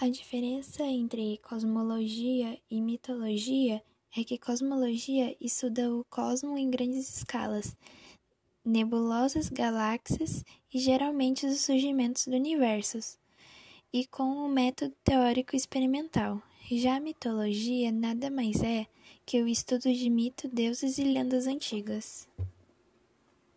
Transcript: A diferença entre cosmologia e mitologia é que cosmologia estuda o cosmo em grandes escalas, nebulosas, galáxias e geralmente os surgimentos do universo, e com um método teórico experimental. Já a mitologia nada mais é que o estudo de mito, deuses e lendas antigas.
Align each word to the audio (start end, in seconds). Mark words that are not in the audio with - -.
A 0.00 0.08
diferença 0.08 0.84
entre 0.84 1.38
cosmologia 1.38 2.56
e 2.70 2.80
mitologia 2.80 3.82
é 4.16 4.22
que 4.22 4.38
cosmologia 4.38 5.36
estuda 5.40 5.92
o 5.92 6.04
cosmo 6.08 6.56
em 6.56 6.70
grandes 6.70 7.16
escalas, 7.16 7.76
nebulosas, 8.64 9.48
galáxias 9.48 10.44
e 10.72 10.78
geralmente 10.78 11.46
os 11.46 11.62
surgimentos 11.62 12.28
do 12.28 12.36
universo, 12.36 13.00
e 13.92 14.06
com 14.06 14.22
um 14.22 14.46
método 14.46 14.94
teórico 15.02 15.56
experimental. 15.56 16.40
Já 16.70 16.98
a 16.98 17.00
mitologia 17.00 17.90
nada 17.90 18.30
mais 18.30 18.62
é 18.62 18.86
que 19.26 19.42
o 19.42 19.48
estudo 19.48 19.92
de 19.92 20.08
mito, 20.08 20.46
deuses 20.46 20.98
e 20.98 21.02
lendas 21.02 21.48
antigas. 21.48 22.28